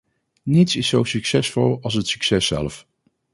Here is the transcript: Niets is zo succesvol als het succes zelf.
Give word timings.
Niets 0.43 0.75
is 0.75 0.87
zo 0.87 1.03
succesvol 1.03 1.79
als 1.81 1.93
het 1.93 2.07
succes 2.07 2.47
zelf. 2.47 2.87